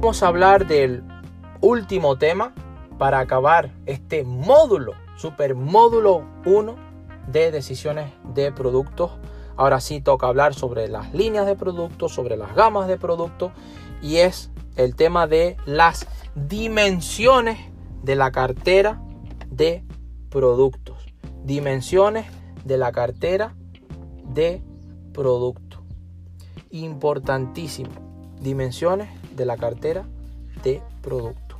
Vamos 0.00 0.22
a 0.22 0.28
hablar 0.28 0.66
del 0.66 1.04
último 1.60 2.16
tema 2.16 2.54
para 2.96 3.20
acabar 3.20 3.70
este 3.84 4.24
módulo, 4.24 4.94
super 5.18 5.54
módulo 5.54 6.24
1 6.46 6.74
de 7.26 7.50
decisiones 7.50 8.10
de 8.32 8.50
productos. 8.50 9.10
Ahora 9.58 9.78
sí 9.78 10.00
toca 10.00 10.26
hablar 10.26 10.54
sobre 10.54 10.88
las 10.88 11.12
líneas 11.12 11.44
de 11.44 11.54
productos, 11.54 12.14
sobre 12.14 12.38
las 12.38 12.54
gamas 12.54 12.88
de 12.88 12.96
productos 12.96 13.52
y 14.00 14.16
es 14.16 14.50
el 14.76 14.96
tema 14.96 15.26
de 15.26 15.58
las 15.66 16.06
dimensiones 16.34 17.58
de 18.02 18.16
la 18.16 18.32
cartera 18.32 19.02
de 19.48 19.84
productos. 20.30 20.96
Dimensiones 21.44 22.24
de 22.64 22.78
la 22.78 22.90
cartera 22.90 23.54
de 24.24 24.62
productos. 25.12 25.82
Importantísimo. 26.70 27.90
Dimensiones 28.40 29.19
de 29.36 29.46
la 29.46 29.56
cartera 29.56 30.04
de 30.62 30.82
productos. 31.02 31.58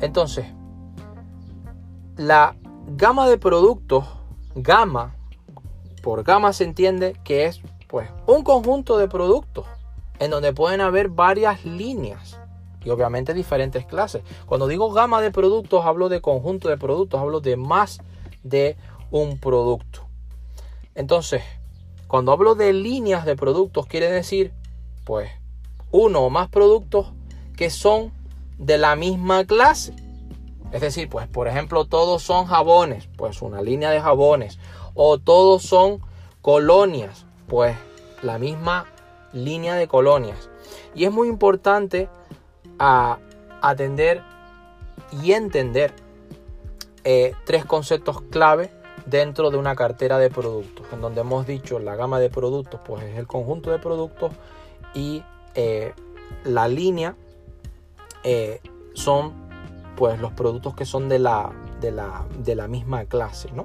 Entonces, 0.00 0.46
la 2.16 2.56
gama 2.86 3.28
de 3.28 3.38
productos, 3.38 4.04
gama, 4.54 5.14
por 6.02 6.22
gama 6.22 6.52
se 6.52 6.64
entiende 6.64 7.16
que 7.24 7.46
es 7.46 7.60
pues 7.88 8.10
un 8.26 8.42
conjunto 8.42 8.98
de 8.98 9.08
productos 9.08 9.66
en 10.18 10.30
donde 10.30 10.52
pueden 10.52 10.80
haber 10.80 11.08
varias 11.08 11.64
líneas 11.64 12.38
y 12.84 12.90
obviamente 12.90 13.34
diferentes 13.34 13.86
clases. 13.86 14.22
Cuando 14.46 14.68
digo 14.68 14.92
gama 14.92 15.20
de 15.20 15.30
productos, 15.30 15.84
hablo 15.84 16.08
de 16.08 16.20
conjunto 16.20 16.68
de 16.68 16.76
productos, 16.76 17.20
hablo 17.20 17.40
de 17.40 17.56
más 17.56 18.00
de 18.42 18.76
un 19.10 19.38
producto. 19.38 20.06
Entonces, 20.94 21.42
cuando 22.06 22.32
hablo 22.32 22.54
de 22.54 22.72
líneas 22.72 23.24
de 23.24 23.36
productos, 23.36 23.86
quiere 23.86 24.10
decir, 24.10 24.52
pues, 25.04 25.30
uno 25.96 26.22
o 26.22 26.30
más 26.30 26.48
productos 26.48 27.12
que 27.56 27.70
son 27.70 28.10
de 28.58 28.78
la 28.78 28.96
misma 28.96 29.44
clase. 29.44 29.94
Es 30.72 30.80
decir, 30.80 31.08
pues, 31.08 31.28
por 31.28 31.46
ejemplo, 31.46 31.84
todos 31.84 32.20
son 32.20 32.46
jabones, 32.46 33.08
pues 33.16 33.42
una 33.42 33.62
línea 33.62 33.90
de 33.90 34.00
jabones. 34.00 34.58
O 34.94 35.18
todos 35.18 35.62
son 35.62 36.00
colonias, 36.42 37.26
pues 37.46 37.76
la 38.22 38.40
misma 38.40 38.86
línea 39.32 39.76
de 39.76 39.86
colonias. 39.86 40.50
Y 40.96 41.04
es 41.04 41.12
muy 41.12 41.28
importante 41.28 42.08
atender 43.60 44.20
y 45.22 45.30
entender 45.30 45.94
eh, 47.04 47.34
tres 47.46 47.64
conceptos 47.64 48.20
clave 48.32 48.68
dentro 49.06 49.52
de 49.52 49.58
una 49.58 49.76
cartera 49.76 50.18
de 50.18 50.28
productos, 50.28 50.86
en 50.92 51.00
donde 51.00 51.20
hemos 51.20 51.46
dicho 51.46 51.78
la 51.78 51.94
gama 51.94 52.18
de 52.18 52.30
productos, 52.30 52.80
pues 52.84 53.04
es 53.04 53.16
el 53.16 53.28
conjunto 53.28 53.70
de 53.70 53.78
productos 53.78 54.32
y 54.92 55.22
eh, 55.54 55.94
la 56.44 56.68
línea 56.68 57.16
eh, 58.22 58.60
son 58.94 59.32
pues 59.96 60.18
los 60.20 60.32
productos 60.32 60.74
que 60.74 60.84
son 60.84 61.08
de 61.08 61.18
la, 61.18 61.52
de 61.80 61.92
la, 61.92 62.26
de 62.38 62.54
la 62.54 62.68
misma 62.68 63.04
clase, 63.04 63.50
¿no? 63.52 63.64